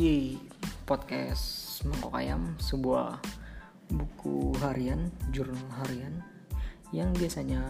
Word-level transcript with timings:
di 0.00 0.32
podcast 0.88 1.84
Mangkok 1.84 2.16
Ayam 2.16 2.56
sebuah 2.56 3.20
buku 3.92 4.56
harian 4.64 5.12
jurnal 5.28 5.60
harian 5.76 6.24
yang 6.88 7.12
biasanya 7.12 7.60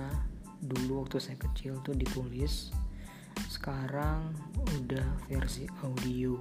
dulu 0.62 1.02
waktu 1.02 1.18
saya 1.18 1.34
kecil 1.42 1.82
tuh 1.82 1.98
ditulis 1.98 2.70
sekarang 3.50 4.30
udah 4.62 5.27
versi 5.27 5.66
audio 5.82 6.38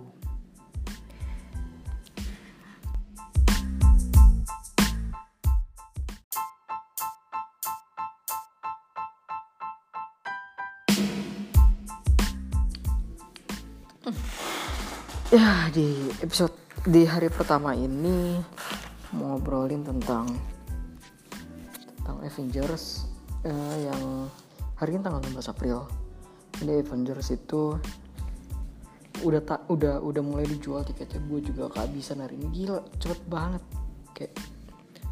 ya 15.29 15.69
di 15.69 16.09
episode 16.25 16.49
di 16.89 17.05
hari 17.05 17.29
pertama 17.29 17.77
ini 17.77 18.41
mau 19.13 19.37
ngobrolin 19.37 19.85
tentang 19.85 20.25
tentang 22.01 22.17
Avengers 22.25 23.05
eh, 23.45 23.75
yang 23.85 24.25
hari 24.73 24.97
ini 24.97 25.05
tanggal 25.05 25.21
16 25.21 25.53
April. 25.53 25.85
Jadi 26.57 26.81
Avengers 26.81 27.29
itu 27.29 27.77
udah 29.21 29.41
tak 29.45 29.69
udah 29.69 30.01
udah 30.01 30.21
mulai 30.25 30.49
dijual 30.49 30.81
tiketnya. 30.81 31.21
Gue 31.29 31.45
juga 31.45 31.69
kehabisan 31.77 32.25
hari 32.25 32.33
ini. 32.41 32.65
Gila 32.65 32.81
cepet 32.97 33.21
banget. 33.29 33.61
Kayak 34.17 34.33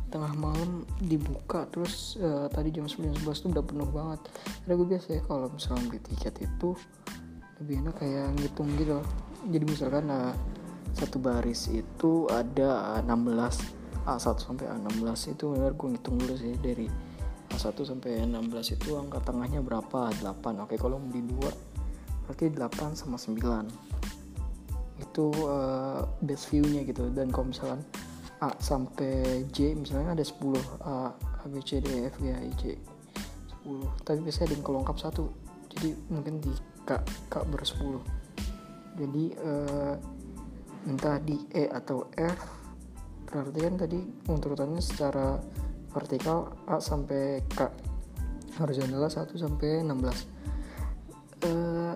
tengah 0.10 0.34
malam 0.34 0.82
dibuka 0.98 1.70
terus 1.70 2.18
uh, 2.18 2.50
tadi 2.50 2.74
jam 2.74 2.90
9 2.90 3.22
11 3.22 3.22
tuh 3.22 3.50
udah 3.54 3.62
penuh 3.62 3.90
banget. 3.94 4.26
Karena 4.66 4.74
gue 4.82 4.88
biasa 4.98 5.08
ya 5.14 5.22
kalau 5.30 5.46
misalnya 5.54 5.84
beli 5.94 6.02
tiket 6.10 6.42
itu 6.42 6.74
lebih 7.62 7.86
enak 7.86 7.96
kayak 8.02 8.34
ngitung 8.38 8.70
gitu. 8.78 9.02
Jadi 9.48 9.64
misalkan 9.66 10.06
nah, 10.10 10.34
satu 10.94 11.18
baris 11.22 11.70
itu 11.70 12.26
ada 12.30 13.02
16 13.06 14.08
A1 14.08 14.36
sampai 14.40 14.66
A16 14.72 15.36
itu 15.36 15.52
benar 15.52 15.76
gue 15.76 15.88
ngitung 15.94 16.16
dulu 16.16 16.34
sih 16.40 16.56
dari 16.58 16.88
A1 17.52 17.76
sampai 17.76 18.24
A16 18.24 18.80
itu 18.80 18.96
angka 18.96 19.20
tengahnya 19.20 19.60
berapa? 19.60 20.10
8 20.24 20.64
oke 20.64 20.76
kalau 20.80 20.98
beli 20.98 21.28
dua 21.28 21.52
berarti 22.26 22.52
8 22.52 22.96
sama 22.96 23.20
9 23.20 23.40
itu 24.98 25.26
uh, 25.46 26.02
best 26.24 26.50
view 26.50 26.66
nya 26.66 26.82
gitu. 26.88 27.10
Dan 27.14 27.30
kalau 27.30 27.52
misalkan 27.52 27.82
A 28.38 28.54
sampai 28.62 29.46
J 29.50 29.74
misalnya 29.74 30.14
ada 30.14 30.22
10 30.22 30.38
A, 30.86 31.10
A 31.14 31.46
B 31.50 31.58
C 31.66 31.82
D 31.82 31.90
E 31.90 32.10
F 32.10 32.22
G 32.22 32.30
H 32.30 32.38
I 32.38 32.52
J 32.54 32.64
10 33.66 34.06
tapi 34.06 34.22
biasanya 34.22 34.54
ada 34.54 34.56
yang 34.56 34.66
kelengkap 34.66 34.98
satu 35.02 35.24
jadi 35.74 35.90
mungkin 36.12 36.40
di 36.40 36.52
K 36.88 37.00
K 37.32 37.34
ber 37.48 37.62
10 37.62 38.98
jadi 38.98 39.26
uh, 39.44 39.96
entah 40.88 41.18
di 41.22 41.38
E 41.52 41.68
atau 41.68 42.08
F 42.16 42.40
berarti 43.28 43.60
kan 43.60 43.76
tadi 43.76 44.00
urutannya 44.32 44.80
secara 44.80 45.36
vertikal 45.92 46.56
A 46.70 46.80
sampai 46.80 47.44
K. 47.52 47.60
Horizontal 48.58 49.06
1 49.06 49.36
sampai 49.36 49.84
16 49.84 50.38
uh, 51.46 51.96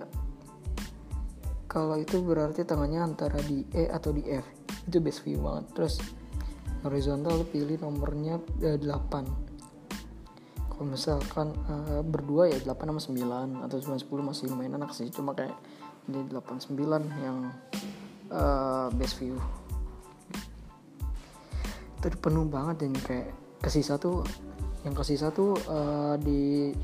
kalau 1.72 1.96
itu 1.96 2.20
berarti 2.20 2.68
tangannya 2.68 3.00
antara 3.00 3.40
di 3.40 3.64
E 3.72 3.88
atau 3.88 4.12
di 4.12 4.28
F. 4.28 4.44
Itu 4.84 5.00
best 5.00 5.24
view 5.24 5.40
banget. 5.40 5.72
Terus 5.72 5.94
horizontal 6.84 7.48
pilih 7.48 7.80
nomornya 7.80 8.36
eh, 8.60 8.76
8 8.76 8.76
kalau 8.76 9.51
misalkan 10.84 11.54
uh, 11.70 12.02
berdua 12.02 12.50
ya 12.50 12.58
8 12.62 12.74
sama 12.74 13.00
9 13.00 13.66
atau 13.66 13.76
9 13.78 14.06
10 14.06 14.28
masih 14.28 14.44
lumayan 14.52 14.78
enak 14.78 14.92
sih. 14.94 15.08
Cuma 15.08 15.32
kayak 15.32 15.54
di 16.06 16.18
8 16.28 16.72
9 16.72 16.78
yang 17.22 17.50
uh, 18.30 18.88
best 18.94 19.18
view. 19.22 19.38
Itu 22.02 22.06
penuh 22.18 22.46
banget 22.50 22.86
dan 22.86 22.92
kayak 22.98 23.30
kesisa 23.62 23.96
tuh 23.96 24.26
yang 24.82 24.98
kesisa 24.98 25.30
tuh 25.30 25.54
uh, 25.70 26.18
di 26.18 26.74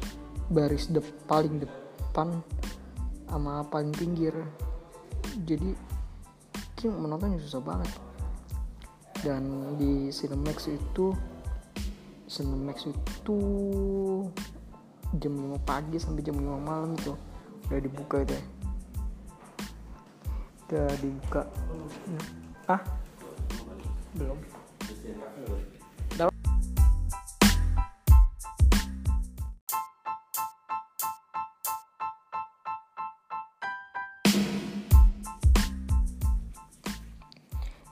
baris 0.48 0.88
de 0.88 1.02
paling 1.26 1.58
depan 1.58 2.38
sama 3.26 3.66
paling 3.66 3.90
pinggir. 3.92 4.32
Jadi 5.44 5.74
menontonnya 6.86 7.42
susah 7.42 7.62
banget. 7.62 7.90
Dan 9.18 9.74
di 9.74 10.14
Cinemax 10.14 10.70
itu 10.70 11.10
Cinemax 12.28 12.84
itu 12.84 13.38
jam 15.16 15.32
5 15.32 15.56
pagi 15.64 15.96
sampai 15.96 16.20
jam 16.20 16.36
5 16.36 16.60
malam 16.60 16.92
itu. 16.92 17.16
Udah 17.72 17.80
dibuka 17.80 18.20
itu 18.20 18.36
ya? 18.36 18.44
Udah 20.68 20.88
dibuka. 21.00 21.42
Ah 22.68 22.84
belum. 24.12 24.38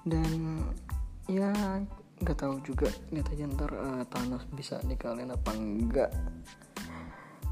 Dan 0.06 0.62
ya 1.26 1.50
nggak 2.16 2.38
tahu 2.40 2.56
juga 2.64 2.88
lihat 3.12 3.28
aja 3.28 3.44
ntar 3.44 3.70
uh, 3.76 4.04
Thanos 4.08 4.48
bisa 4.56 4.80
dikalahin 4.88 5.36
apa 5.36 5.52
enggak 5.52 6.10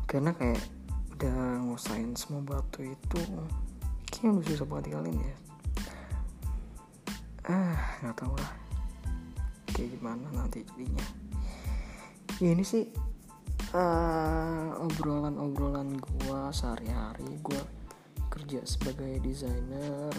karena 0.08 0.32
kayak 0.32 0.62
udah 1.14 1.62
ngusain 1.68 2.16
semua 2.16 2.40
batu 2.42 2.82
itu 2.84 3.20
kayaknya 4.24 4.40
udah 4.40 4.46
susah 4.48 4.66
banget 4.66 4.84
dikalahin 4.88 5.18
ya. 5.20 5.36
Ah 7.44 7.80
nggak 8.00 8.16
tahu 8.16 8.34
lah. 8.40 8.52
Kayak 9.68 9.88
gimana 10.00 10.26
nanti 10.32 10.64
jadinya. 10.64 11.06
Ya, 12.40 12.56
ini 12.56 12.64
sih 12.64 12.88
uh, 13.76 14.80
obrolan-obrolan 14.80 16.00
gua 16.00 16.48
sehari-hari. 16.56 17.26
Gua 17.44 17.60
kerja 18.32 18.64
sebagai 18.64 19.20
desainer 19.20 20.14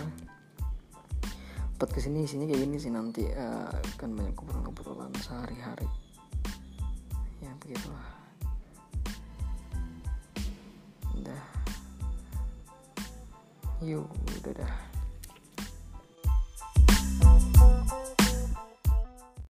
podcast 1.75 2.07
ini 2.07 2.23
isinya 2.23 2.47
kayak 2.47 2.61
gini 2.63 2.77
sih 2.79 2.91
nanti 2.91 3.27
uh, 3.27 3.71
kan 3.99 4.15
banyak 4.15 4.35
obrolan-obrolan 4.35 5.11
sehari-hari. 5.19 5.87
Ya 7.43 7.51
begitulah. 7.59 8.07
Udah. 11.19 11.43
Yuk 13.83 14.07
udah 14.39 14.53
dah 14.55 14.94